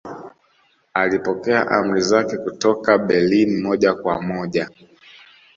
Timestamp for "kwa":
3.93-4.21